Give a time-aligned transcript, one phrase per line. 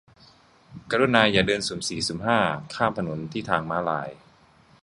[0.91, 2.39] กรุณาอย่าเดินสุ่มสี่สุ่มห้า
[2.75, 4.09] ข้ามถนนที่ทางม้าลาย